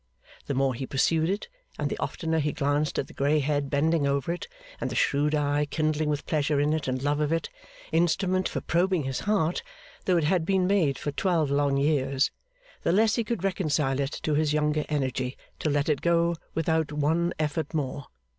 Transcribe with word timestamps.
The 0.47 0.55
more 0.55 0.73
he 0.73 0.87
pursued 0.87 1.29
it, 1.29 1.47
and 1.77 1.87
the 1.87 1.97
oftener 1.99 2.39
he 2.39 2.53
glanced 2.53 2.97
at 2.97 3.05
the 3.05 3.13
grey 3.13 3.37
head 3.37 3.69
bending 3.69 4.07
over 4.07 4.31
it, 4.33 4.47
and 4.79 4.89
the 4.89 4.95
shrewd 4.95 5.35
eye 5.35 5.65
kindling 5.67 6.09
with 6.09 6.25
pleasure 6.25 6.59
in 6.59 6.73
it 6.73 6.87
and 6.87 7.03
love 7.03 7.19
of 7.19 7.31
it 7.31 7.51
instrument 7.91 8.49
for 8.49 8.61
probing 8.61 9.03
his 9.03 9.19
heart 9.19 9.61
though 10.05 10.17
it 10.17 10.23
had 10.23 10.43
been 10.43 10.65
made 10.65 10.97
for 10.97 11.11
twelve 11.11 11.51
long 11.51 11.77
years 11.77 12.31
the 12.81 12.91
less 12.91 13.13
he 13.13 13.23
could 13.23 13.43
reconcile 13.43 13.99
it 13.99 14.13
to 14.23 14.33
his 14.33 14.53
younger 14.53 14.85
energy 14.89 15.37
to 15.59 15.69
let 15.69 15.87
it 15.87 16.01
go 16.01 16.35
without 16.55 16.91
one 16.91 17.31
effort 17.37 17.71
more. 17.75 18.07